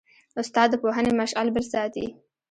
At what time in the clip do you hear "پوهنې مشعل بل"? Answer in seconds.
0.83-1.63